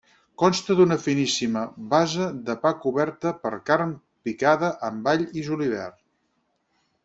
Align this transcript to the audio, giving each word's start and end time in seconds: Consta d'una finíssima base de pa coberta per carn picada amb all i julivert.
Consta 0.43 0.75
d'una 0.77 0.95
finíssima 1.03 1.61
base 1.91 2.31
de 2.49 2.57
pa 2.65 2.73
coberta 2.87 3.35
per 3.45 3.53
carn 3.69 3.95
picada 4.31 4.73
amb 4.91 5.15
all 5.15 5.25
i 5.31 5.49
julivert. 5.51 6.05